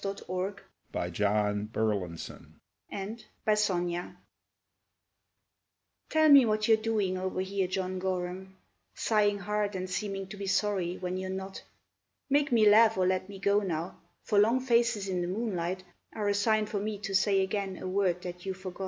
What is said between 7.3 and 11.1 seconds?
here, John Gorham, Sighing hard and seeming to be sorry